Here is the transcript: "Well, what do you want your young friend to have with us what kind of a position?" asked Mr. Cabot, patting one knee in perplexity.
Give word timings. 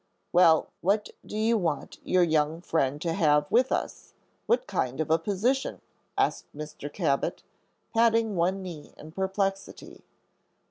"Well, 0.33 0.71
what 0.81 1.09
do 1.23 1.37
you 1.37 1.59
want 1.59 1.99
your 2.03 2.23
young 2.23 2.59
friend 2.61 2.99
to 3.03 3.13
have 3.13 3.45
with 3.51 3.71
us 3.71 4.13
what 4.47 4.65
kind 4.65 4.99
of 4.99 5.11
a 5.11 5.19
position?" 5.19 5.79
asked 6.17 6.47
Mr. 6.55 6.91
Cabot, 6.91 7.43
patting 7.93 8.35
one 8.35 8.63
knee 8.63 8.95
in 8.97 9.11
perplexity. 9.11 10.01